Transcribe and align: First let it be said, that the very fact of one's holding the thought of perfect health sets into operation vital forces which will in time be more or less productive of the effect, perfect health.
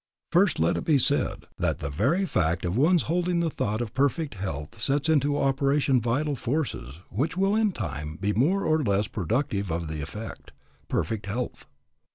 First 0.31 0.59
let 0.59 0.77
it 0.77 0.83
be 0.83 0.97
said, 0.97 1.45
that 1.59 1.77
the 1.77 1.91
very 1.91 2.25
fact 2.25 2.65
of 2.65 2.75
one's 2.75 3.03
holding 3.03 3.39
the 3.39 3.51
thought 3.51 3.81
of 3.81 3.93
perfect 3.93 4.33
health 4.33 4.81
sets 4.81 5.07
into 5.09 5.37
operation 5.37 6.01
vital 6.01 6.35
forces 6.35 7.01
which 7.11 7.37
will 7.37 7.55
in 7.55 7.71
time 7.71 8.17
be 8.19 8.33
more 8.33 8.65
or 8.65 8.81
less 8.83 9.05
productive 9.05 9.71
of 9.71 9.89
the 9.89 10.01
effect, 10.01 10.53
perfect 10.87 11.27
health. 11.27 11.67